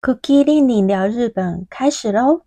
[0.00, 2.42] Cookie 令你聊日本开始喽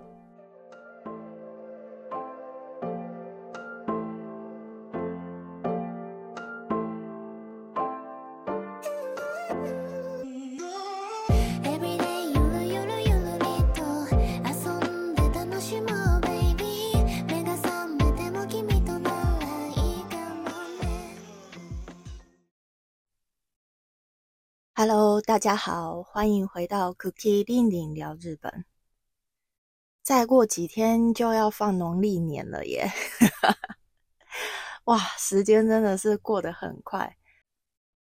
[25.32, 28.66] 大家好，欢迎回到 Cookie 令令聊日本。
[30.04, 32.92] 再过几天就要放农历年了耶！
[34.84, 37.16] 哇，时间真的是过得很快，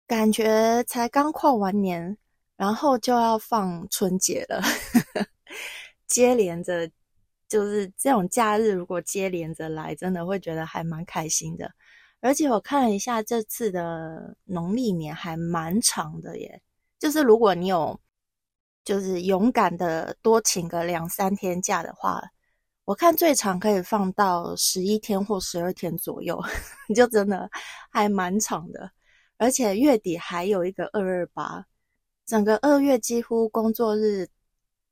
[0.06, 2.16] 感觉才刚跨完年，
[2.58, 4.62] 然后就要放春节了。
[6.06, 6.88] 接连着，
[7.50, 11.74] 就是这种假日，如果接连着来，真的会觉得还蛮开心的。
[12.22, 16.62] 而且我看了一下这次的农历年还蛮长的耶，
[17.00, 18.00] 就是如果你有
[18.84, 22.22] 就是勇敢的多请个两三天假的话，
[22.86, 26.40] 我看最长可以放到十一天或十二天左右，
[26.96, 27.50] 就真的
[27.90, 28.92] 还蛮长的。
[29.38, 31.66] 而且月底还有一个二二八，
[32.26, 34.28] 整个二月几乎工作日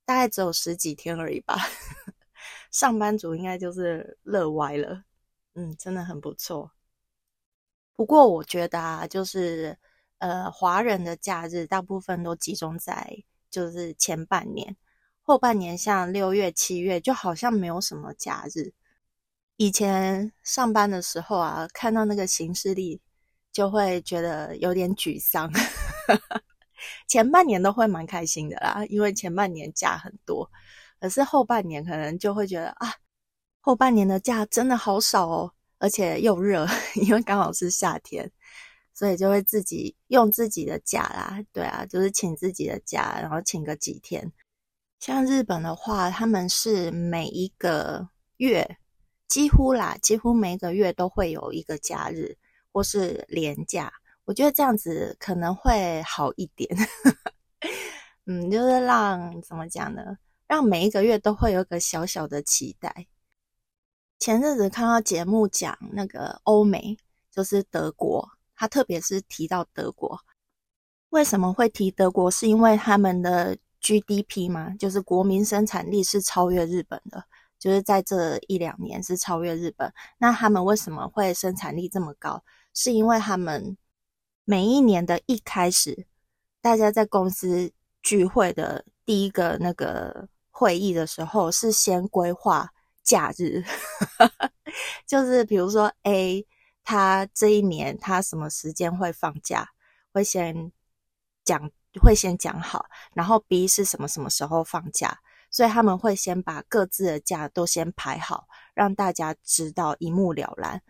[0.05, 1.55] 大概只有十几天而已吧，
[2.71, 5.03] 上班族应该就是乐歪了，
[5.53, 6.71] 嗯，真的很不错。
[7.95, 9.77] 不过我觉得啊，就是
[10.23, 14.77] 呃，华人的假日大部分都集中在就是前半年，
[15.21, 18.71] 后半年像六月、七月就好像没有什么假日。
[19.57, 23.01] 以前上班的时候啊，看到那个行事历
[23.51, 25.51] 就会觉得有点沮丧。
[27.05, 30.49] 前半年都会蛮开心的啦，因为前半年假很多，
[31.01, 32.93] 可是后半年可能就会觉得啊，
[33.59, 35.53] 后半年的假真的好少哦。
[35.79, 38.31] 而且又热， 因为刚好是夏天，
[38.93, 41.43] 所以就会自己用自己的假啦。
[41.51, 44.31] 对啊，就是请自己的假，然后请个几天。
[44.99, 48.77] 像日本的话，他们是每一个月
[49.27, 52.37] 几乎啦，几乎每个月都会有一个假日
[52.71, 53.91] 或是连假。
[54.25, 56.69] 我觉得这样子可能会好一点。
[58.25, 60.17] 嗯，就是让怎么讲呢？
[60.47, 63.07] 让每一个月都会有个小小的期待。
[64.19, 66.97] 前阵子看到节目讲那个欧美，
[67.29, 70.19] 就是德国，他特别是提到德国，
[71.09, 72.29] 为什么会提德国？
[72.29, 77.23] 是因为他们的 GDP 嘛，就是国民生产力是超越日本的，
[77.59, 79.93] 就是在这一两年是超越日本。
[80.17, 82.43] 那他们为什么会生产力这么高？
[82.73, 83.77] 是因为他们
[84.45, 86.05] 每一年的一开始，
[86.61, 87.71] 大家在公司
[88.01, 92.69] 聚会的第一个那个会议的时候，是先规划。
[93.03, 93.61] 假日
[95.05, 96.47] 就是比如说 A，
[96.83, 99.69] 他这一年他什么时间会放假，
[100.11, 100.71] 会先
[101.45, 101.71] 讲，
[102.01, 110.81] 会先讲好，然后 B 是什么什么时候放假，所以他们会先把各自的假都先排好，让大家知道一目了然。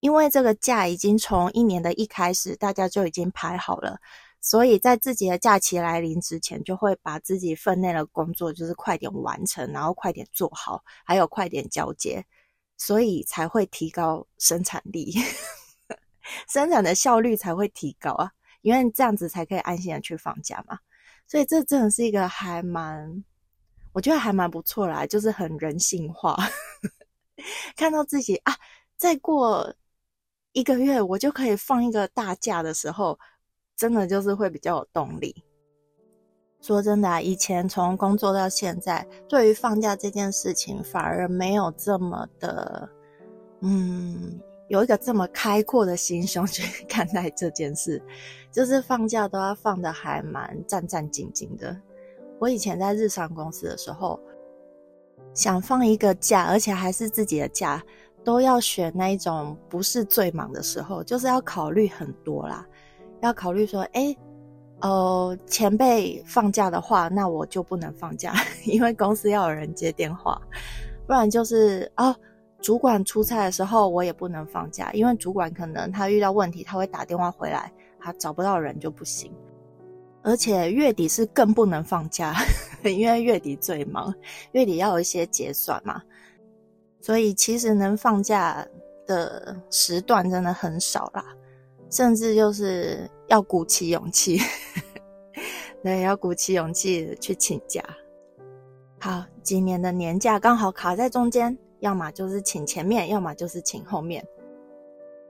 [0.00, 3.98] 因为这个假已经从一年的一开始，大家就已经排好了。
[4.40, 12.24] 所以在自己的假期来临之前，就会把自己分内的工作就是快点完成，然后快点做好，还有快点交接，
[12.76, 15.14] 所以才会提高生产力，
[16.48, 18.30] 生产的效率才会提高啊！
[18.62, 20.78] 因为这样子才可以安心的去放假嘛。
[21.26, 23.24] 所以这真的是一个还蛮，
[23.92, 26.36] 我觉得还蛮不错啦，就是很人性化。
[27.76, 28.56] 看到自己啊，
[28.96, 29.74] 再过
[30.52, 33.18] 一个月我就可以放一个大假的时候。
[33.78, 35.44] 真的就是会比较有动力。
[36.62, 42.88] 说真的，以前从工作到现在，对于放假这件事情，反而没有这么的，
[43.60, 48.02] 嗯，有一个这么开阔的心胸 去看待这件事。
[48.50, 51.78] 就是放假都要放的还蛮战战兢兢的。
[52.38, 54.18] 我以前在日商公司的时候，
[55.34, 57.82] 想放一个假，而且还是自己的假，
[58.24, 62.66] 都要选那一种不是最忙的时候，就是要考虑很多啦。
[63.20, 64.16] 要考虑说，哎，
[64.80, 68.34] 呃，前辈放假的话，那我就不能放假，
[68.64, 70.40] 因为公司要有人接电话，
[71.06, 72.14] 不然就是啊，
[72.60, 79.32] 主管出差的时候我也不能放假，因为主管可能他遇到问题，他会打电话回来，他找不到人就不行。
[80.22, 82.34] 而且月底是更不能放假，
[82.82, 84.12] 因为月底最忙，
[84.52, 86.02] 月底要有一些结算嘛，
[87.00, 88.66] 所以其实能放假
[89.06, 91.24] 的时段真的很少啦，
[91.88, 94.40] 甚至就是要鼓起勇气，
[95.82, 97.82] 对，要鼓起勇气去请假。
[99.00, 104.24] 好，今年的年假刚好卡在中间，要么就是请前面，要么就是请后面。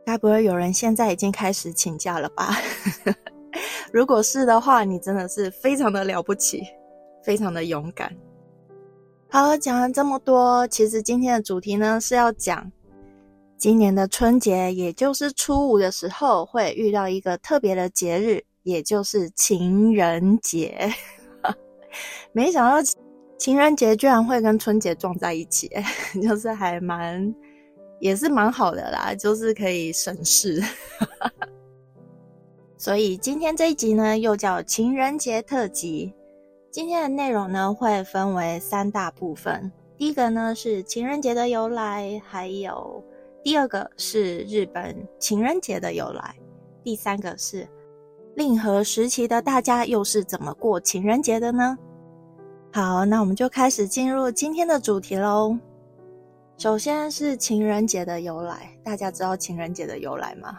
[0.04, 2.54] 该不会有人现在已经开始请假了吧？
[3.92, 6.62] 如果是的话，你真的是非常的了不起，
[7.24, 8.14] 非常的勇敢。
[9.28, 12.70] 好，讲了这么多，其实今天的主题呢是要讲
[13.58, 20.92] 今年的春节，也就是初五的时候会遇到一个特别的节日，也就是情人节。
[22.32, 22.76] 没想到
[23.38, 25.70] 情人节居然会跟春节撞在一起，
[26.22, 27.34] 就是还蛮。
[27.98, 30.62] 也是蛮好的啦，就是可以省事。
[32.76, 36.12] 所以今天这一集呢，又叫情人节特辑。
[36.70, 39.72] 今天的内容呢，会分为三大部分。
[39.96, 43.02] 第一个呢是情人节的由来，还有
[43.46, 46.34] 第二个是日本情人节的由来，
[46.82, 47.64] 第三个是
[48.34, 51.78] 令和时期的大家又是怎么过情人节的呢？
[52.72, 55.56] 好，那我们就开始进入今天的主题喽。
[56.58, 60.58] 首先是情人节的由来，大家知道情人节的由来吗？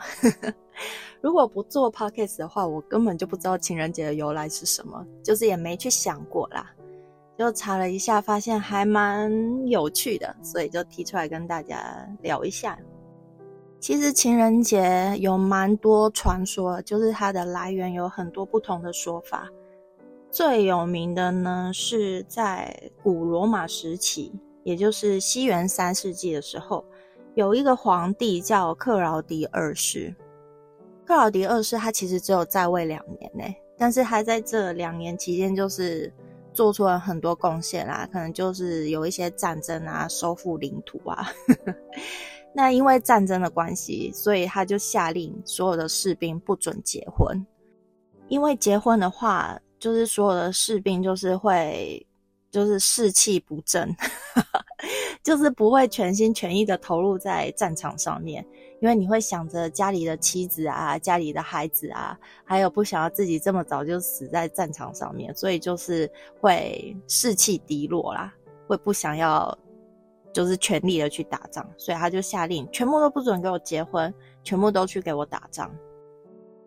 [1.19, 6.73] 如果不做 podcast 的话，我根本就不知道情人节的由来是什么，就是也没去想过啦。
[7.37, 9.31] 就查了一下，发现还蛮
[9.67, 12.77] 有趣的，所以就提出来跟大家聊一下。
[13.79, 19.47] 其实情人节有蛮多传说，就是它的来源有很多不同的说法。
[20.31, 24.33] 最有名的呢，是在古罗马时期。
[24.63, 26.83] 也就是西元三世纪的时候，
[27.35, 30.13] 有一个皇帝叫克劳迪二世。
[31.05, 36.11] 克劳迪二世他其实只有在位两年呢，但是他在这两年期间就是
[36.57, 41.31] 做出了很多贡献啦，可能就是有一些战争啊，收复领土啊。
[42.53, 47.45] 那因为战争的关系，所以他就下令所有的士兵不准结婚，
[48.27, 52.03] 因为结婚的话，就是所有的士兵就是会。
[52.49, 53.93] 就是士气不振，
[55.21, 58.43] 就是不会全心全意的投入在战场上面，
[58.79, 66.09] 因为你会想着家里的妻子啊、家里的孩子啊，还有不想要自己这么早就死在战场上面，所以就是
[66.39, 68.33] 会士气低落啦，
[68.67, 69.57] 会不想要
[70.31, 74.13] 就是全力的去打仗，所以他就下令全部都不准给我结婚，
[74.43, 75.73] 全部都去给我打仗。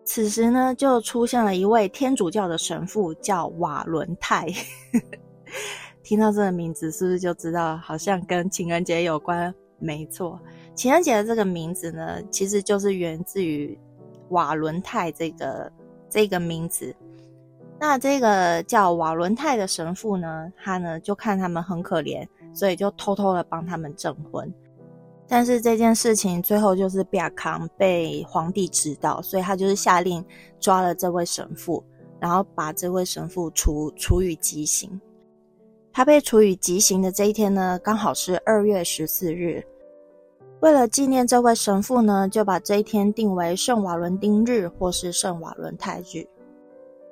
[0.03, 4.47] 此时呢，就出现了一位天主教的神父，叫瓦伦泰。
[6.03, 9.53] 听到这个名字，是不是就知道好像跟情人节有关？
[9.77, 10.37] 没错，
[10.73, 13.77] 情人节的这个名字呢，其实就是源自于
[14.29, 15.71] 瓦伦泰这个
[16.09, 16.95] 这个名字。
[17.79, 24.51] 那这个叫瓦伦泰的神父呢，他呢就看他们很可怜，所以就偷偷的帮他们证婚。
[25.27, 30.23] 但是这件事情最后就是比亚康被皇帝知道，所以他就是下令
[30.59, 31.83] 抓了这位神父，
[32.19, 34.99] 然后把这位神父处处以极刑。
[35.91, 39.63] 他被处以极刑的这一天呢，刚好是二月十四日。
[40.61, 46.23] 为了纪念这位神父呢，就把这一天定为圣瓦伦丁日或是圣瓦伦泰日。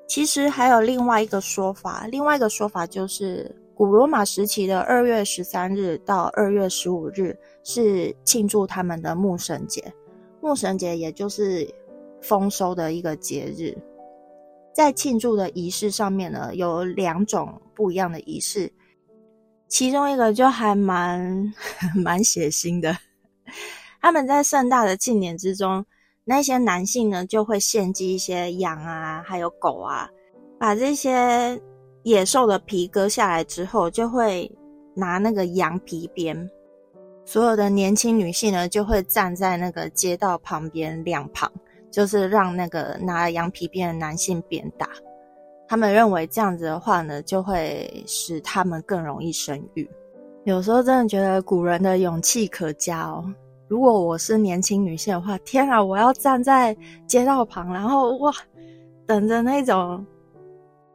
[0.08, 9.84] 其实还有另外一个说法，另外一个说法就是古罗马时期的二月十三日到二月十五日是庆祝他们的牧神节。
[10.42, 11.68] 牧神节也就是
[12.22, 13.76] 丰收的一个节日。
[14.76, 18.72] 在庆祝的仪式上面呢，有两种不一样的仪式，
[19.68, 21.52] 其中一个就还蛮
[21.98, 22.96] 蛮血腥的。
[24.02, 25.86] 他们在盛大的庆典之中，
[26.26, 30.10] 那些男性呢就会献祭一些羊啊，还有狗啊，
[30.58, 31.62] 把这些
[32.04, 34.52] 野兽的皮割下来之后，就会
[34.96, 36.50] 拿那个羊皮鞭，
[37.26, 41.52] 所有的年轻女性呢就会站在那个街道旁边两旁。
[41.92, 44.88] 就是让那个拿羊皮鞭的男性鞭打，
[45.68, 49.90] 他们认为这样子的话呢，就会使他们更容易生育。
[50.44, 53.26] 有时候真的觉得古人的勇气可嘉哦。
[53.70, 58.34] 如果我是年轻女性的话，天啊，我要站在街道旁，然后哇，
[59.06, 60.04] 等着那种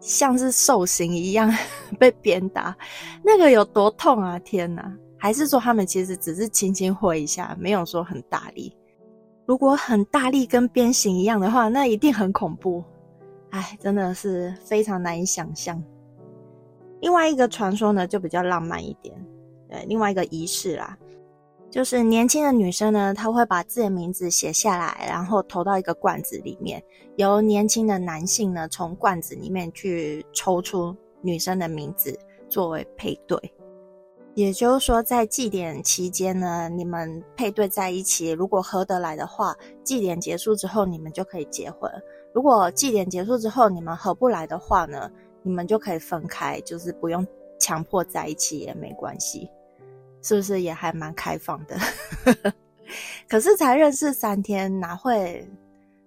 [0.00, 1.50] 像是受刑一样
[2.00, 2.76] 被鞭打，
[3.22, 4.36] 那个有多痛啊！
[4.40, 8.76] 天哪，还是说他们其实只是轻轻挥一下，没有说很大力？
[9.46, 12.82] 如果很大力跟鞭刑一样的话，那一定很恐怖。
[13.50, 15.80] 哎，真的是非常难以想象。
[17.00, 19.14] 另外一个传说呢，就比较浪漫一点。
[19.68, 20.98] 对，另外一个仪式啦，
[21.74, 26.80] 就是年轻的女生呢，她会把自己的名字写下来，然后投到一个罐子里面，
[27.16, 32.16] 由年轻的男性呢从罐子里面去抽出女生的名字
[32.48, 33.36] 作为配对。
[34.36, 39.52] 也就是说，在祭典期间呢，你们配对在一起，如果合得来的话，
[39.82, 41.90] 祭典结束之后你们就可以结婚；
[42.32, 45.10] 如果祭典结束之后你们合不来的话呢，
[45.42, 47.26] 你们就可以分开，就是不用
[47.58, 49.50] 强迫在一起也没关系，
[50.24, 51.76] 是不是也还蛮开放的？
[53.28, 55.48] 可是才认识三天，哪会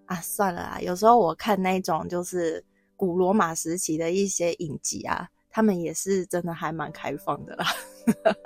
[0.07, 0.17] 啊？
[0.17, 2.61] 算了啊，有时候我看那种就是
[2.97, 5.29] 古罗马时期的一些影集啊。
[5.49, 7.65] 他们也是真的还蛮开放的啦，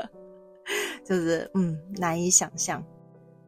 [1.04, 2.82] 就是嗯难以想象。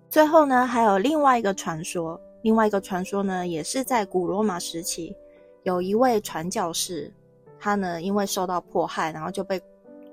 [0.10, 5.16] 最后呢，还有另外一个传说，另外一个传说呢，也是在古罗马时期，
[5.64, 7.10] 有一位传教士，
[7.58, 9.62] 他呢因为受到迫害，然后就被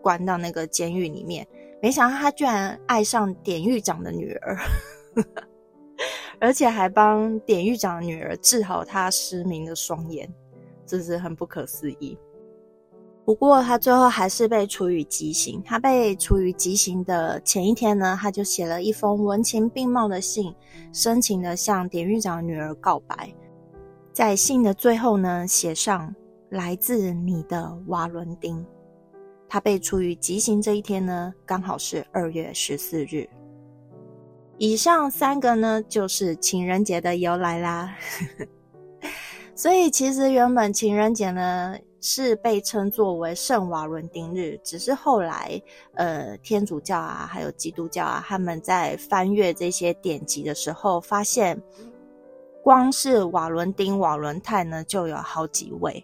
[0.01, 1.45] 关到那个监狱里面。
[1.83, 4.59] 没想到他居然爱上典狱长的女儿，
[6.41, 10.29] 而且还帮典狱长的女儿治好他失明的双眼，
[10.85, 12.19] 真是很不可思议。
[13.25, 15.63] 不过他最后还是被处以极刑。
[15.65, 20.53] 他被处以极刑的前一天呢，他就写了一封文情并茂的信，
[20.93, 23.33] 深情的向典狱长的女儿告白。
[24.13, 26.13] 在信的最后呢，写上
[26.51, 28.67] “来自你的瓦伦丁”。
[29.51, 33.29] 他被处于极刑这一天呢，刚好是二月十四日。
[34.57, 37.95] 以上三个呢，就是情人节的由来啦。
[39.55, 41.77] 所以其实原本情人节呢。
[42.03, 45.61] 是被称作为圣瓦伦丁日，只是后来，
[45.97, 51.63] 呃，天主教啊，还有基督教啊，他们在翻阅这些典籍的时候，发现，
[52.63, 56.03] 光是瓦伦丁、瓦伦泰呢，就有好几位。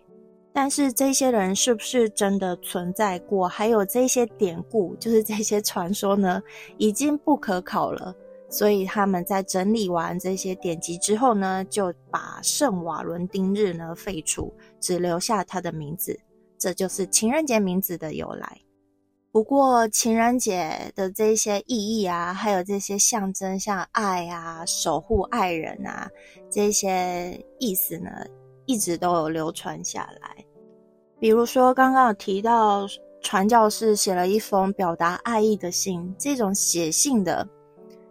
[0.56, 3.46] 但是这些人是不是真的存在过？
[3.46, 6.42] 还有这些典故，就是这些传说呢，
[6.78, 8.16] 已经不可考了。
[8.48, 16.18] 所以他们在整理完这些典籍之后呢，就把圣瓦伦丁日呢废除，只留下他的名字，
[16.56, 18.58] 这就是情人节名字的由来。
[19.30, 26.08] 不过情人节的这些意义啊，还有这些象征，像爱啊、守护爱人啊
[26.50, 28.10] 这些意思呢，
[28.66, 30.44] 一直都有流传下来。
[31.18, 32.86] 比如说刚刚有提到
[33.22, 37.48] 传教士写了一封表达爱意的信，这种写信的。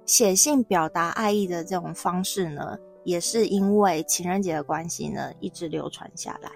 [0.05, 6.51] 写信表达爱意的这种方式呢，也是因为情人节的关系呢，一直流传下来。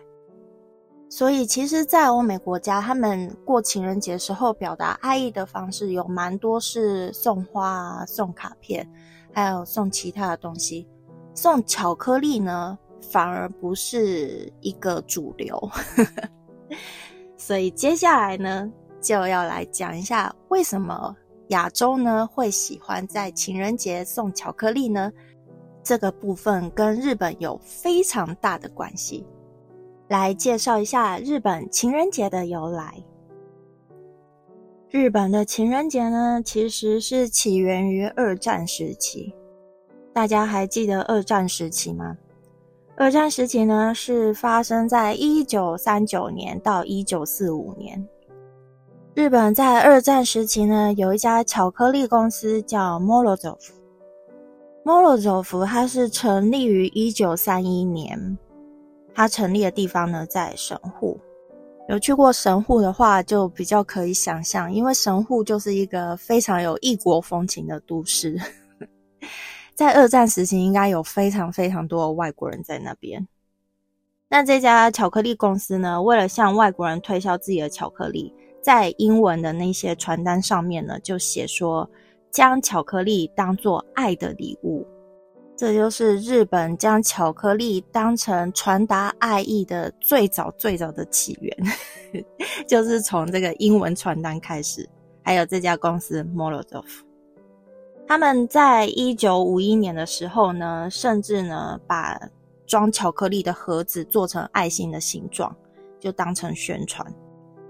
[1.10, 8.88] 所以，其实，在欧美国家，他们过情人节时候表达爱意的方式有蛮多，是送花啊、送卡片，
[9.34, 10.88] 还有送其他的东西。
[11.34, 15.58] 送巧克力呢，反而不是一个主流。
[17.38, 21.15] 所以，接下来呢，就要来讲一下为什么。
[21.50, 25.12] 亚洲呢会喜欢在情人节送巧克力呢？
[25.82, 29.25] 这个部分跟日本有非常大的关系。
[30.10, 33.03] 来介绍一下日本情人节的由来。
[34.91, 39.34] 日本的情人节呢，其实是起源于二战时期。
[40.13, 42.15] 大家还记得二战时期吗？
[43.00, 48.06] 二战时期呢，是发生在一九三九年到一九四五年。
[49.13, 53.58] 日本在二战时期呢，有一家巧克力公司叫 Molozov。
[54.84, 58.38] Molozov 它是成立于一九三一年，
[59.15, 61.18] 它成立的地方呢在神户。
[61.88, 68.38] 有去过神户的话，就比较可以想象，因为神户就是一个非常有异国风情的都市。
[69.79, 73.25] 在二战时期，应该有非常非常多的外国人在那边。
[74.27, 78.33] 那这家巧克力公司呢，为了向外国人推销自己的巧克力。
[78.62, 81.89] 在英文的那些传单上面呢，就写说
[82.29, 84.86] 将巧克力当做爱的礼物，
[85.55, 91.57] 这就是日本将巧克力当成传达爱意的最早最早的起源，
[92.67, 94.86] 就是从这个英文传单开始。
[95.24, 96.83] 还有这家公司 Molotov，
[98.10, 102.20] 他们在一九五一年的时候呢，甚至呢把
[102.66, 105.56] 装巧克力的盒子做成爱心的形状，
[106.00, 107.06] 就当成宣传。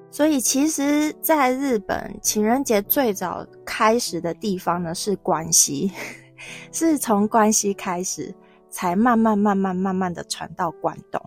[0.10, 5.91] 所以，其实，在日本情人节最早开始的地方呢，是关西，
[6.72, 8.34] 是从关西开始，
[8.69, 11.22] 才慢慢、慢慢、慢慢的传到关东。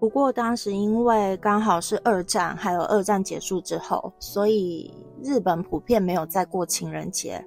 [0.00, 4.92] 不过，当时因为刚好是二战，还有二战结束之后，所以
[5.22, 7.42] 日本普遍没有再过情人节，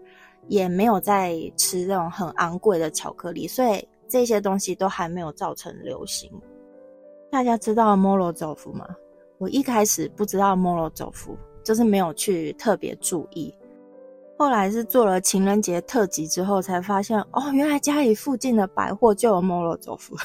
[0.48, 6.32] 也没有在吃这种很昂贵的巧克力，所以这些东西都还没有造成流行。
[7.32, 8.88] 大家知道摩罗佐夫吗？
[9.38, 13.54] 我一开始不知道摩罗佐夫，就是没有去特别注意。
[14.38, 20.16] 后来是做了情人节特辑之后，才发现哦，原来家里附近的百货就有摩洛佐夫，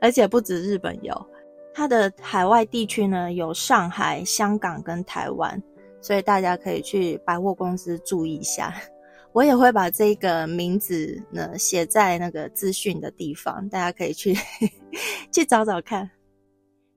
[0.00, 1.26] 而且不止日本有，
[1.74, 5.62] 它的海外地区呢有上海、香港跟台湾，
[6.00, 8.74] 所以大家可以去百货公司注意一下。
[9.32, 14.34] 我也会把这个名字呢写在那个资讯的地方，大家可以去
[15.30, 16.10] 去找找看，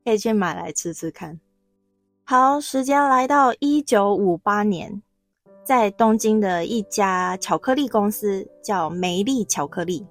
[0.04, 1.40] 可以去买来吃吃看。
[2.24, 5.02] 好，时间来到一九五八年。
[5.66, 10.06] 在东京的一家巧克力公司叫梅丽巧克力。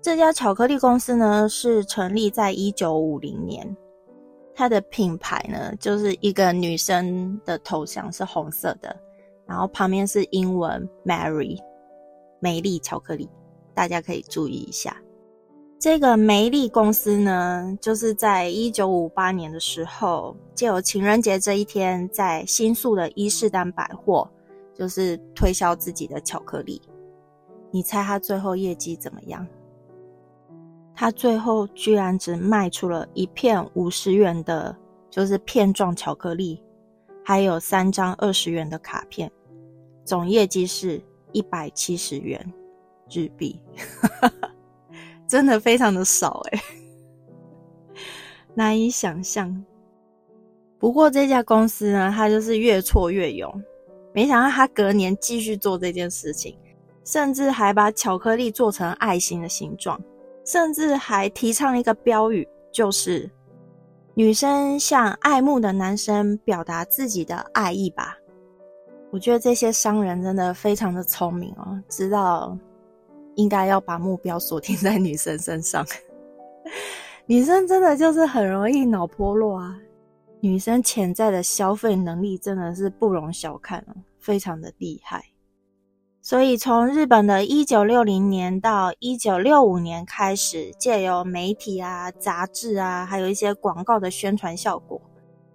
[0.00, 3.76] 这家巧克力公司呢是成立在一九五零年，
[4.54, 8.96] 它的品牌呢就是一个女生的头像是红色的，
[9.46, 11.58] 然后旁边是英文 Mary，
[12.40, 13.28] 美丽巧克力，
[13.74, 14.96] 大家可以注意一下。
[15.78, 24.30] 这个梅丽公司呢，就是在一九五八年的时候，借由情人节这一天，在新宿的伊势丹百货。
[24.76, 26.82] 就是推销自己的巧克力，
[27.70, 29.46] 你猜他最后业绩怎么样？
[30.94, 34.76] 他最后居然只卖出了一片五十元的，
[35.10, 36.62] 就是片状巧克力，
[37.24, 39.30] 还有三张二十元的卡片，
[40.04, 42.40] 总业绩是一百七十元
[43.10, 43.60] 日币，
[45.26, 46.62] 真的非常的少哎，
[48.54, 49.64] 难以想象。
[50.78, 53.62] 不过这家公司呢，它就是越挫越勇。
[54.12, 56.56] 没想到他隔年继续做这件事情，
[57.04, 60.00] 甚至还把巧克力做成爱心的形状，
[60.44, 63.30] 甚至还提倡一个标语，就是
[64.14, 68.16] “女生向爱慕的男生表达自己的爱意吧”。
[69.10, 72.56] 我觉得这些商人真的非常的聪明哦，知道
[73.36, 75.86] 应该要把目标锁定在女生身上。
[77.26, 79.78] 女生真的就是很容易脑破落啊。
[80.40, 85.24] 女生潜在的消费能力真的是不容小看哦，非常的厉害。
[86.24, 94.98] 所以从日本的一九六零年到一九六五年开始，借由媒体啊、杂志啊，还有一些广告的宣传效果，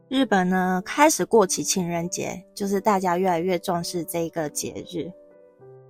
[0.10, 5.12] 日本呢开始过起情人节，就是大家越来越重视这个节日。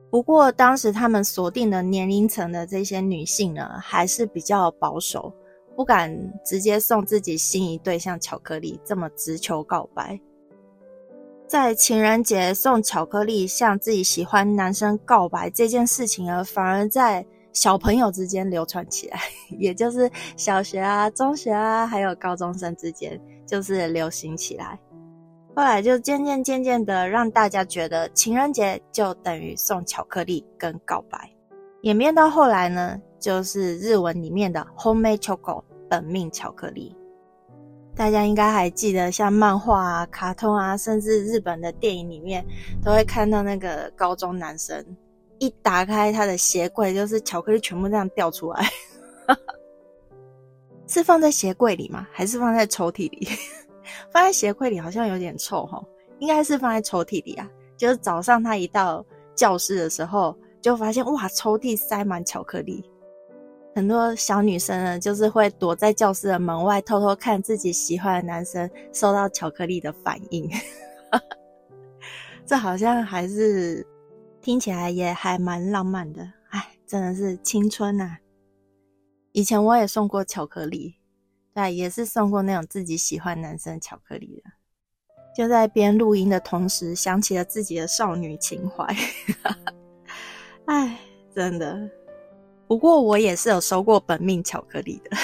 [0.10, 5.34] 不过当时他们锁定的年龄层的这些女性呢，还是比较保守。
[5.76, 6.14] 不敢
[6.46, 10.20] 直接送自己心仪对象巧克力，这么直球告白，
[11.50, 19.20] 在情人节送巧克力向自己喜欢男生告白这件事情呢，反而在小朋友之间流传起来，
[19.58, 20.08] 也就是
[20.38, 24.80] 小学啊、中学啊，还有高中生之间，就是流行起来。
[25.56, 31.32] 后来就渐渐渐渐的让大家觉得情人节就等于送巧克力跟告白，
[31.82, 35.64] 演变到后来呢，就是日文里面的 homemade chocolate。
[35.90, 36.96] 本命巧克力，
[38.00, 42.46] 大家应该还记得，像漫画啊、卡通啊，甚至日本的电影里面，
[42.82, 44.86] 都会看到那个高中男生
[45.38, 48.66] 一打开他的鞋柜，就是巧克力全部这样掉出来。
[50.88, 52.08] 是放在鞋柜里吗？
[52.14, 53.28] 还是放在抽屉里？
[54.14, 55.84] 放在鞋柜里好像有点臭哈，
[56.20, 57.46] 应该是放在抽屉里啊。
[57.76, 62.90] 就是早上他一到教室的时候，就发现哇，抽屉塞满巧克力。
[63.76, 70.50] 很多小女生呢，就是会躲在教室的门外，偷偷看自己喜欢的男生收到巧克力的反应。
[72.46, 73.86] 这好像还是
[74.42, 76.22] 听起来也还蛮浪漫的。
[76.50, 78.18] 哎，真的是青春呐！
[79.32, 80.96] 以前我也送过巧克力，
[81.54, 84.52] 对，也是送过那种自己喜欢男生巧克力的。
[85.36, 88.84] 就在边录音的同时，想起了自己的少女情怀。
[90.66, 91.00] 哎，
[91.34, 91.90] 真的。
[92.70, 95.18] 不过我也是有收过本命巧克力的，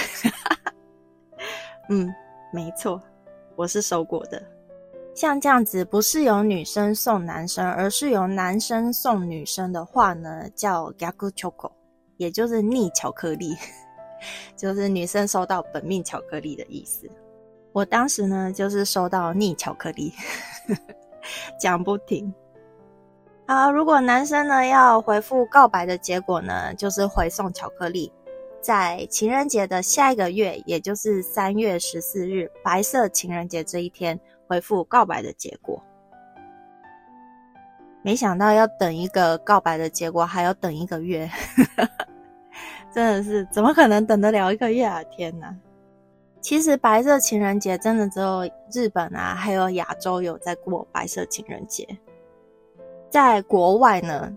[1.90, 2.12] 嗯，
[2.52, 3.00] 没错，
[3.56, 4.42] 我是收过的。
[5.14, 11.72] 像这样子，不是由女生送男生，而是由男生送女生的话呢，叫 gaku choco，
[12.18, 13.56] 也就是逆巧克力，
[14.58, 17.08] 就是女生收到本命巧克力的意思。
[17.72, 20.12] 我当时呢，就是收到逆巧克力，
[21.62, 22.34] 讲不停。
[23.48, 28.12] 好，如果男生呢要回复告白的结果呢，就是回送巧克力，
[28.60, 35.80] 在情人节的下一个月，也就是三月十四日白色情人节这一天回复告白的结果。
[38.02, 41.30] 没想到要等一个告白的结果，还要等一个月，
[42.92, 45.04] 真的是怎么可能等得了一个月啊？
[45.04, 45.56] 天哪！
[46.42, 51.88] 其实白色情人节真的只有日本啊，还有亚洲有在过白色情人节。
[53.10, 54.36] 在国外呢，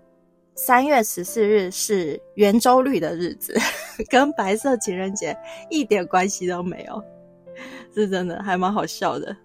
[0.54, 3.54] 三月十四日是圆周率的日子，
[4.08, 5.36] 跟白色情人节
[5.70, 7.02] 一点关系都没有，
[7.94, 9.36] 是真的，还蛮好笑的。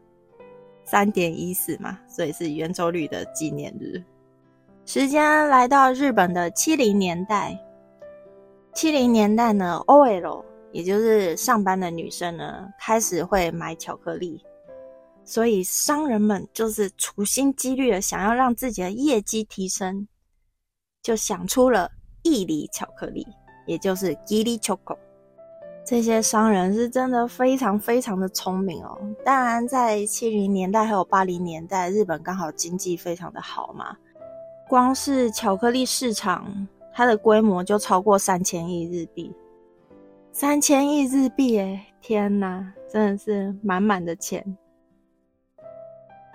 [0.86, 4.03] 三点一四嘛，所以是圆周率的纪念日。
[4.86, 7.57] 时间来到日本的七零年代，
[8.73, 14.43] 七零年代呢，OL 也就是上班的女生呢，开始会买巧克力，
[15.25, 20.07] 所以商人们就是处心积虑的想要让自己的业绩提升，
[21.01, 21.89] 就想出了
[22.23, 23.25] 义理巧克力，
[23.65, 24.97] 也就是 Gili Choco。
[25.86, 28.97] 这些商人是真的非常非常的聪明哦。
[29.25, 33.97] 当然，在七零年代还有八零年代，日本刚好经济非常的好嘛，
[34.69, 39.33] 光是巧克力市场，它的规模就超过三千亿日币。
[40.31, 44.57] 三千亿日币，哎，天哪，真的是满满的钱。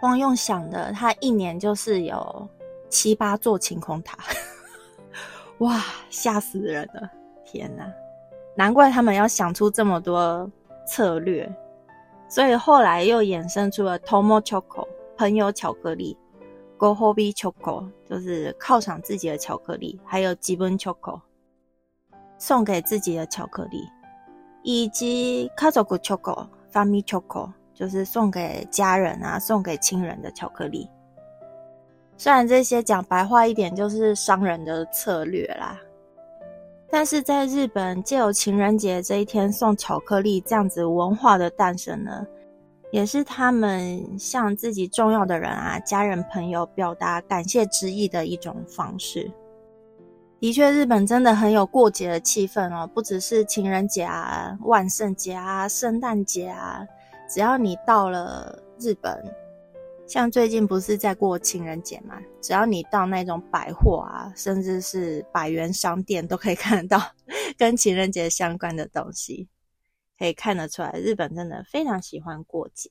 [0.01, 2.49] 光用想的，他一年就是有
[2.89, 4.17] 七八座晴空塔，
[5.59, 7.11] 哇，吓死人了！
[7.45, 7.91] 天哪！
[8.55, 10.51] 难怪他们要想出这么多
[10.87, 11.51] 策略，
[12.29, 16.17] 所以后来又衍生出了 Tomo Choco 朋友巧克力
[16.77, 21.21] ，Go Hobby Choco 就是犒赏自己的巧克力，还有基本 Choco
[22.39, 23.89] 送给自己的巧克力，
[24.63, 30.91] 以及 Kazoku Choco、Family Choco 就是送给家人啊、送给亲人的巧克力。
[32.17, 35.79] 虽然这些讲白话一点，就是商人的策略啦。
[36.91, 42.27] 但是在日本，借由情人节这一天送巧克力这样子文化的诞生呢，
[42.91, 49.31] 也是他们向自己重要的人啊、家人朋友表达感谢之意的一种方式。
[50.41, 56.85] 的确，日本真的很有过节的气氛哦，不只是情人节啊、万圣节啊、圣诞节啊，
[57.29, 59.23] 只要你到了日本。
[60.07, 62.19] 像最近不是在过情人节嘛？
[62.41, 67.13] 只要你到那种百货啊，甚至是百元商店，都可以看得到
[67.59, 69.51] 跟情人节相关的东西，
[70.19, 72.89] 可以看得出来，日本真的非常喜欢过节。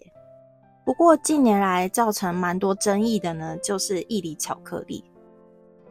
[0.85, 5.03] 不过近年来造成蛮多争议的呢，就是义理巧克力。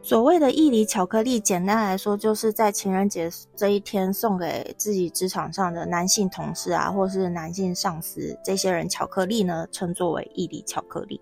[0.07, 11.19] 所谓的义理巧克力，简单来说，就是在情人节这一天送给自己职场上的男性同事啊，或是男性上司这些人巧克力呢，称作为义理巧克力。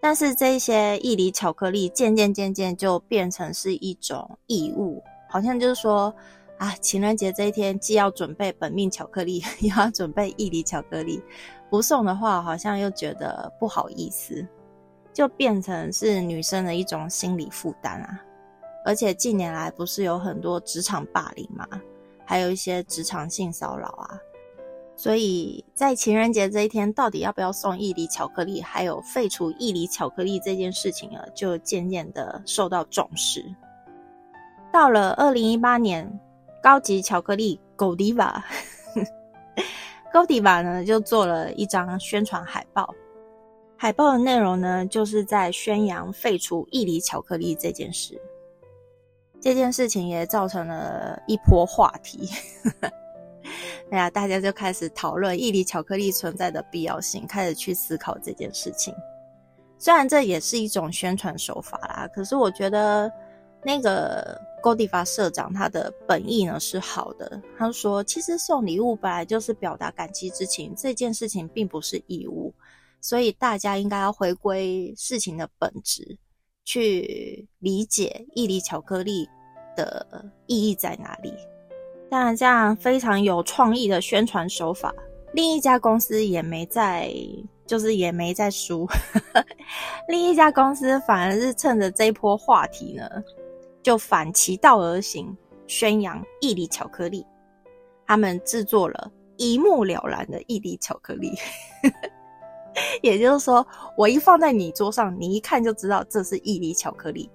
[0.00, 6.12] 但是这些义理巧克力渐渐渐渐就变成是一种义务，好像就是说
[6.58, 11.22] 啊，情人节这一天既要准备本命巧克力， 又要准备义理巧克力，
[11.70, 14.44] 不送的话，好像又觉得不好意思。
[15.14, 18.20] 就变成是女生的一种心理负担啊，
[18.84, 21.66] 而且近年来不是有很多职场霸凌嘛，
[22.26, 24.18] 还有一些职场性骚扰啊，
[24.96, 33.44] 所以在情人节这一天，到底要不要送义理巧克力，还有废除义理巧克力这件事情啊，就渐渐的受到重视。
[34.72, 36.18] 到了二零一八年，
[36.60, 42.92] 高级巧克力 Godiva，Godiva 呢就做了一张宣传海报。
[43.76, 48.20] 海报的内容呢，就是在宣扬废除义理巧克力这件事。
[49.40, 52.30] 这件事情也造成了一波话题，
[53.90, 58.94] 哎呀，大家就开始讨论义理巧克力存在的必要性，开始去思考这件事情。
[59.76, 63.12] 虽然这也是一种宣传手法啦，可是我觉得
[63.62, 67.38] 那个 Godiva 社长他的本意呢是好的。
[67.58, 72.54] 他说，其实送礼物本来就是表达感激之情，这件事情并不是义务。
[73.04, 76.16] 所以大家应该要回归事情的本质，
[76.64, 79.28] 去理解义理巧克力
[79.76, 81.30] 的意义在哪里。
[82.10, 84.90] 当然，这样非常有创意的宣传手法，
[85.34, 87.12] 另一家公司也没在，
[87.66, 88.88] 就是也没在输。
[90.08, 93.06] 另一家公司反而是趁着这一波话题呢，
[93.82, 95.36] 就反其道而行，
[95.66, 97.22] 宣扬义理巧克力。
[98.06, 101.30] 他们制作了一目了然的义理巧克力。
[103.02, 107.30] 也就是说，我一放在你桌上，你一看就知道这是伊犁巧克力。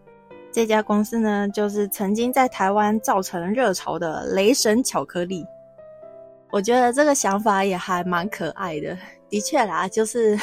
[0.52, 5.46] 这家公司呢，就是曾经在台湾造成热潮的雷神巧克力。
[6.52, 8.98] 我觉得这个想法也还蛮可爱的。
[9.30, 10.36] 的确啦，就是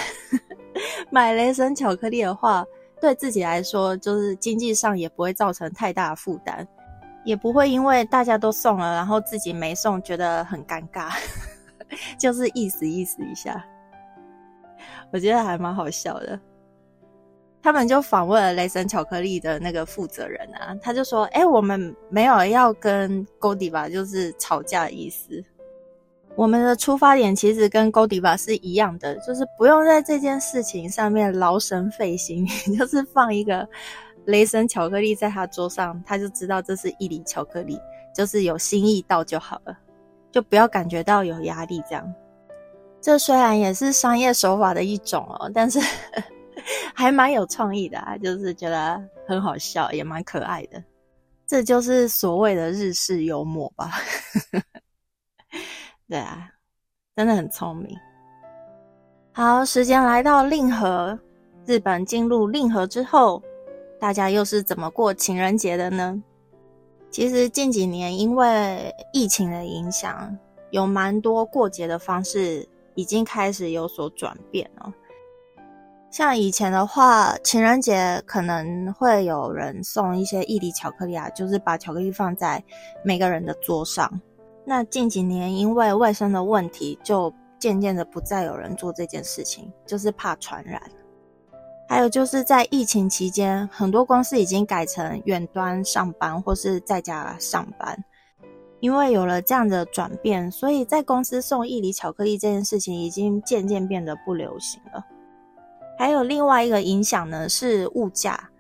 [1.10, 2.64] 买雷神巧克力的话，
[3.00, 6.64] 对自己来说，就是经济上也不会造成太大的负担，
[7.24, 11.10] 也不会因为大家都送了，然后自己没送，觉得很尴尬，
[12.16, 13.60] 就是意思意思一下。
[15.12, 16.38] 我觉得还蛮好笑的。
[17.62, 25.42] 他们就访问了雷神巧克力的那个负责人啊，他就说：“哎，我们没有要跟 Godiva 就是吵架的意思。
[26.36, 32.46] 我们的出发点其实跟 Godiva 是一样的，就是不用在这件事情上面劳神费心，
[32.78, 33.68] 就是放一个
[34.26, 37.80] 雷神巧克力在他桌上，他就知道这是一粒巧克力，
[38.14, 39.76] 就是有心意到就好了，
[40.30, 42.14] 就不要感觉到有压力这样。”
[43.06, 45.78] 这虽然也是商业手法的一种哦，但是
[46.92, 50.82] 还蛮有创意的啊，就是觉得很好笑，也蛮可爱的。
[51.46, 53.92] 这就是所谓的日式幽默吧？
[56.10, 56.48] 对啊，
[57.14, 57.96] 真的很聪明。
[59.30, 61.16] 好，时间来到令和，
[61.64, 63.40] 日本进入令和之后，
[64.00, 66.20] 大家又是怎么过情人节的呢？
[67.12, 70.36] 其实近几年因为疫情的影响，
[70.70, 74.92] 有蛮多过节的方式已经开始有所转变了。
[76.10, 82.62] 像以前的话，情人节可能会有人送一些伊犁巧克力啊，就是把巧克力放在
[83.04, 84.20] 每个人的桌上。
[84.64, 90.80] 那近几年因为卫生的问题，就渐渐的不再有人做这件事情，就是怕传染。
[91.88, 97.96] 还有就是在疫情期间，很多公司已经改成远端上班或是在家上班，
[98.80, 105.04] 因为有了这样的转变，所以在公司送伊犁巧克力这件事情已经渐渐变得不流行了。
[105.98, 108.50] 还有另外一个影响呢，是物价。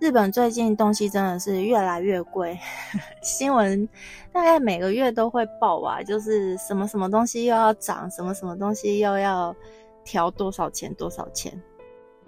[0.00, 2.58] 日本最近东西真的是越来越贵，
[3.22, 3.88] 新闻
[4.32, 9.54] 大概每个月都会报啊，就是什么什么东西又要涨，什么什么东西又要
[10.04, 11.58] 调多少钱多少钱。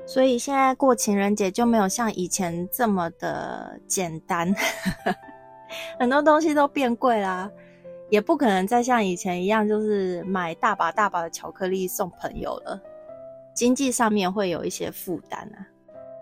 [0.07, 4.55] 所以现在过情人节就没有像以前这么的简单，
[5.99, 7.51] 很多东西都变贵啦，
[8.11, 12.81] 也不可能再像以前一样，就是买大把大把的巧克力送朋友了，
[13.55, 15.67] 经济上面会有一些负担啊。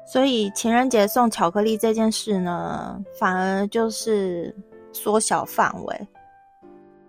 [0.06, 4.54] 所以情人节送巧克力这件事呢，反而就是
[4.92, 6.08] 缩小范围，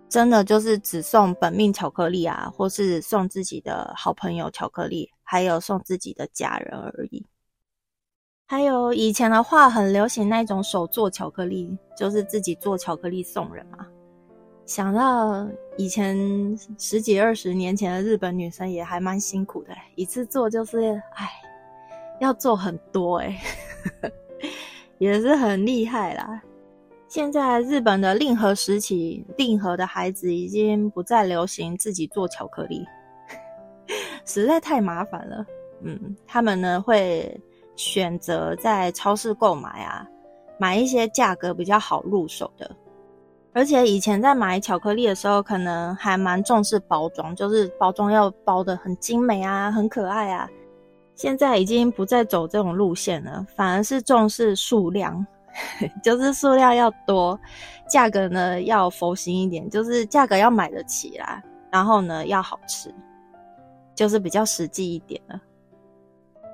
[0.08, 7.26] 真的就是只送本命巧克力啊，或是送自己的好朋友巧克力，还有送自己的家人而已。
[8.48, 13.86] 还有以前的话，很流行那种手做巧克力，就是自己做巧克力送人嘛。
[14.64, 16.16] 想到以前
[16.78, 21.28] 十几二十年前的日本女生也还蛮辛苦的，一次做就是唉。
[22.18, 23.38] 要做很多哎，
[24.96, 26.42] 也是很厉害啦。
[27.08, 32.86] 现在日本的令和时期，令和的孩子已经不再流行自己做巧克力，
[34.24, 35.44] 实在太麻烦了。
[35.82, 37.38] 嗯，他们呢会
[37.76, 40.04] 选择在超市购买啊，
[40.58, 42.70] 买一些价格比较好入手的。
[43.52, 50.48] 而且以前在买巧克力的时候，可能还蛮重视包装，就是包装要包的很精美啊，很可爱啊。
[51.14, 55.26] 现在已经不再走这种路线了，反而是重视数量，
[56.04, 57.40] 就是数量要多，
[57.88, 62.94] 价格呢要佛心一点，就是价格要买得起啦，然后呢要好吃，
[63.94, 65.40] 就是比较实际一点了。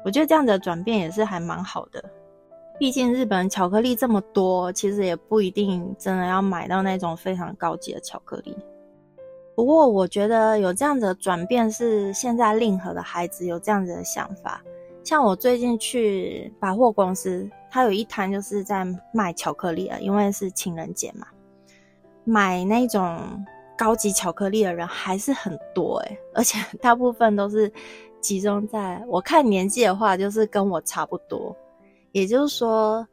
[0.05, 2.03] 我觉得这样的转变也是还蛮好的，
[2.79, 8.57] 毕竟日本巧克力这么多，其实也不一定真的要买到那种非常高级的巧克力。
[9.55, 14.63] 不过，我觉得有这样的转变是现在令和的孩子有这样子的想法。
[15.05, 21.27] 像我最近去百货公司，他有一摊就是在卖巧克力啊，因为是情人节嘛，
[22.25, 23.45] 买那种
[23.77, 27.71] 高级巧克力的人还是很多诶而且大部分都是
[28.23, 31.55] 集中在我看年纪的话，就是跟我差不多，
[32.13, 33.07] 也就是说。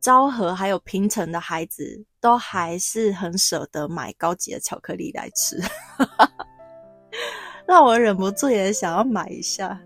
[0.00, 5.56] 昭和还有平城的孩子都还是很舍得买高级的巧克力来吃，
[7.68, 9.80] 让我忍不住也想要买一下。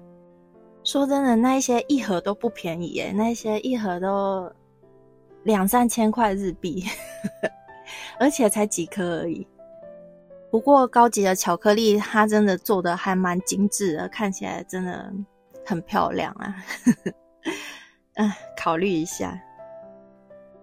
[0.83, 4.51] 说真的，那一些一盒都不便宜耶，那些一盒都
[5.43, 6.83] 两三千块日币，
[8.19, 9.47] 而且才几颗而已。
[10.57, 15.13] 不过高级的巧克力，它真的做的还蛮精致的，看起来真的
[15.67, 16.57] 很漂亮啊。
[18.17, 19.39] 嗯，考虑一下。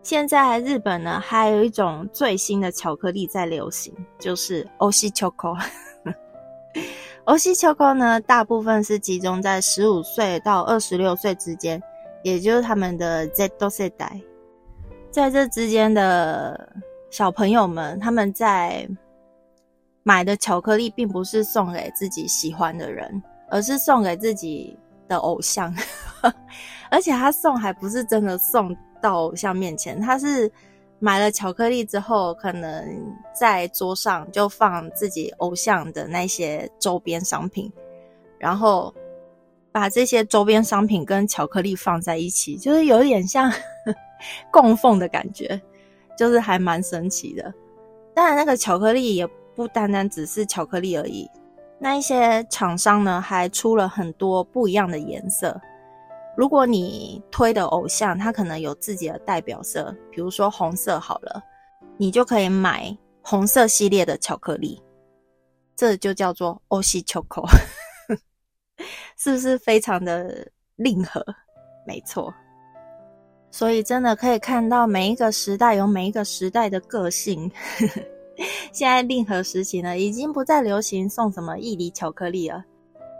[0.01, 5.55] 现在日本呢，还有一种最新的巧克力在流行，就是欧西巧克。
[7.25, 11.79] 欧西巧克呢，大部分是集中在十五岁到二十六岁之间，
[12.23, 14.19] 也就是他们的 Z 世代。
[15.11, 16.73] 在这之间的
[17.11, 18.89] 小朋友们，他们在
[20.03, 25.73] 买的巧克力，并不是送给自己喜欢的人，而是送给自己的偶像。
[26.91, 28.75] 而且他送还不是真的送。
[29.03, 30.49] 到偶像面前，他是
[30.97, 32.87] 买了巧克力之后，可能
[33.37, 37.69] 在桌上就放自己偶像的那些周边商品，
[38.39, 38.95] 然后
[39.73, 43.51] 把这些周边商品跟巧克力放在一起，就是有点像
[44.49, 45.61] 供奉的感觉，
[46.17, 47.53] 就是还蛮神奇的。
[48.15, 51.29] 当然，那个巧克力也不单单只是巧克力而已，
[51.79, 55.59] 那一些厂商呢还出了很多不一样的颜色。
[56.35, 61.41] 如果你推的偶像他可能有自己的代表色，比如说红色好了，
[61.97, 64.81] 你就可以买红色系列的巧克力，
[65.75, 68.17] 这就叫做欧西巧克力，
[69.15, 71.23] 是不是非常的令和？
[71.85, 72.33] 没错。
[73.51, 77.51] 所以真的可以看到每一个时代有每一个时代的个性。
[78.71, 82.63] 现在令和时期呢，已经不再流行送什么意梨巧克力了，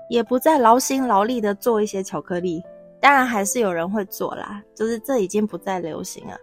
[0.10, 2.64] 也不再劳心劳力的做一些巧克力。
[3.00, 6.38] 当然还是有人会做啦，就是这已经不再流行了。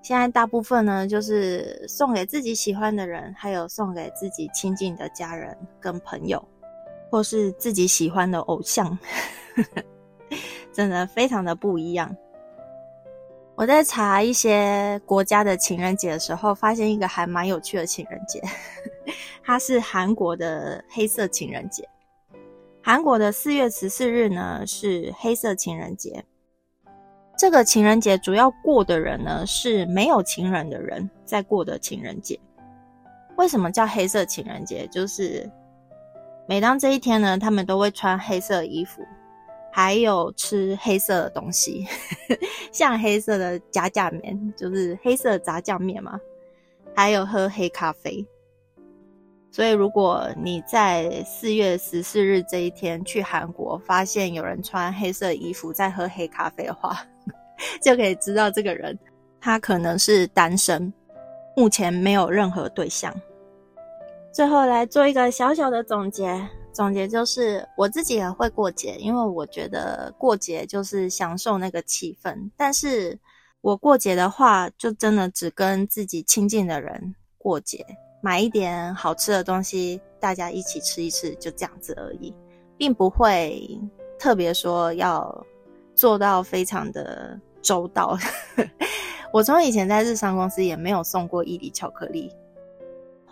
[0.00, 6.42] 现在大部分呢，就是送给自己喜欢的人，还有送给自己亲近的家人跟朋友，
[7.10, 8.98] 或是自己喜欢的偶像，
[10.72, 12.16] 真的非常的不一样。
[13.54, 18.42] 我在查一些国家的情人节的时候，发现一个还蛮有趣的情人节，
[19.44, 21.88] 它是韩国的黑色情人节。
[22.82, 26.24] 韩国的四月十四日呢是黑色情人节。
[27.38, 32.38] 这个情人节主要过的人呢是没有情人的人在过的情人节。
[33.36, 34.86] 为什么叫黑色情人节？
[34.88, 35.48] 就是
[36.48, 39.02] 每当这一天呢，他们都会穿黑色衣服，
[39.74, 41.86] 还有吃黑色的东西，
[42.70, 46.20] 像黑色的炸酱面，就是黑色炸酱面嘛，
[46.94, 48.24] 还有喝黑咖啡。
[49.50, 56.96] 所以，如果你在四月十四日这一天去韩国，发现有人穿黑色衣服在喝黑咖啡的话，
[57.82, 58.98] 就可以知道这个人
[59.40, 60.92] 他可能是单身，
[61.56, 63.14] 目前没有任何对象。
[64.32, 72.50] 最后来做一个小小的总结，总结就是我自己也会过节，因为我觉得过节就是享受那个气氛。
[72.56, 73.18] 但是
[73.60, 77.84] 我过节的话，就真的只跟自己亲近的人过节。
[78.22, 82.32] 买一点好吃的东西，大家一起吃一吃，就这样子而已，
[82.78, 83.78] 并不会
[84.18, 85.44] 特别说要
[85.94, 88.16] 做到非常的周到。
[89.32, 92.32] 我从以前在日商公司也没有送过伊犁巧克力，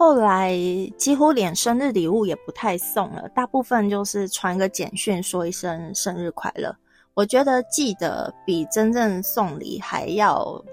[0.00, 0.56] 后来
[0.96, 6.74] 几乎连生日礼物也不太送了，大部分就是传个简讯说一声生日快乐。
[7.12, 10.64] 我觉得记得比真正送礼还要。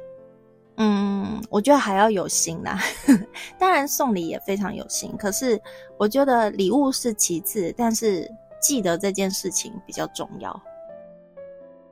[0.78, 2.80] 嗯，我觉得还要有心啦。
[3.60, 5.62] 当然送礼也非常有心，可是
[5.98, 8.26] 我觉得礼物是其次，但是
[8.62, 10.58] 记得这件事情比较重要。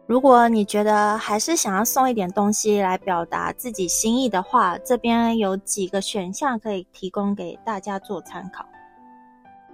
[0.08, 8.64] 如果你觉得还是想要送一点东西来表达自己心意的话，这边有几个选项可以提供给大家做参考。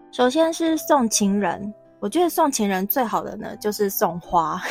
[0.09, 4.61] 首先是送情人，我觉得送情人最好的呢就是送花。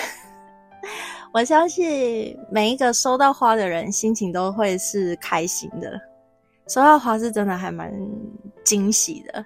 [1.31, 6.01] 我相信每一个收到花的人心情都会是开心的。
[6.69, 7.93] 收到花是真的还蛮
[8.65, 9.45] 惊喜的，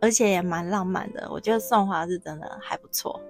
[0.00, 1.28] 而且也蛮浪漫的。
[1.32, 3.20] 我觉得送花是真的还不错。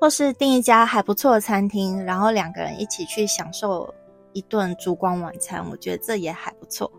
[0.00, 3.92] 或是订一家还不错的餐厅，然后两个人一起去享受
[4.32, 6.90] 一顿烛光晚餐，我觉得这也还不错。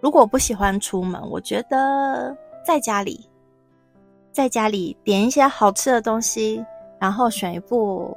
[0.00, 3.28] 如果不喜欢出门，我觉得在家里，
[4.32, 6.64] 在家里点一些好吃的东西，
[6.98, 8.16] 然后选一部。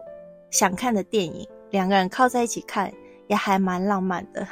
[0.52, 2.94] 想看的电影，两个人靠在一起看，
[3.28, 4.48] 也还蛮浪漫的。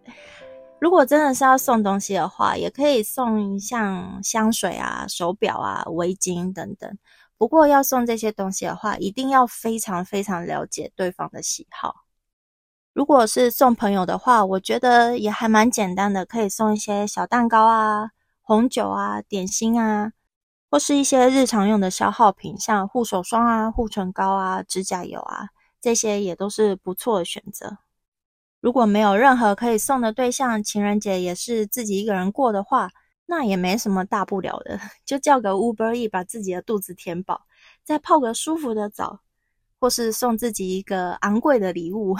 [0.78, 6.98] 如果真的是要送东西的话，也可以送像香水啊、手表啊、围巾等等。
[7.38, 12.04] 不过要送这些东西的话，一定要非常非常了解对方的喜好。
[12.92, 20.12] 如果是送朋友的话，我觉得也还蛮简单的，可以送一些小蛋糕啊、红酒啊、点心啊。
[20.68, 27.78] 或是一些日常用的消耗品，像护手霜啊、护唇膏啊、指甲油啊，这些也都是不错的选择。
[28.60, 32.90] 如果没有任何可以送的对象，情人节也是自己一个人过的话，
[33.26, 37.46] 那也没什么大不了的， 就叫个 Uber E 把自己的肚子填饱，
[37.84, 39.20] 再泡个舒服的澡，
[39.78, 42.16] 或是送自己一个昂贵的礼物，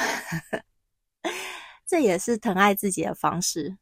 [1.87, 3.79] 这也是疼爱自己的方式。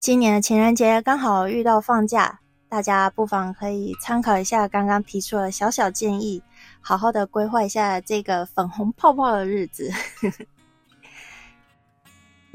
[0.00, 2.40] 今年的情人节刚好遇到放假。
[2.68, 6.42] 大家不妨可以参考一下刚刚提出的小小建议，
[6.80, 9.88] 好好的规划一下这个粉红泡泡的日子。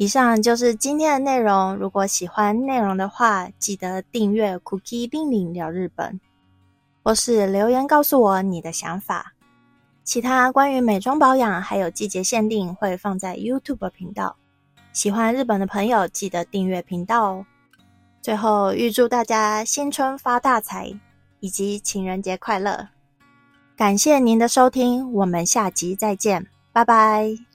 [0.02, 1.76] 以上就是今天的内容。
[1.76, 6.20] 如果喜欢内容的话，记得订阅 Cookie 令令聊日本，
[7.04, 9.34] 或是留言告诉我你的想法。
[10.04, 14.38] 其他关于美妆保养还有季节限定会放在 YouTube 频道。
[14.92, 17.46] 喜欢日本的朋友记得订阅频道哦。
[18.24, 20.92] 最后，预祝大家新春发大财，
[21.42, 22.88] 以及情人节快乐！
[23.78, 27.51] 感谢您的收听，我们下集再见，拜拜。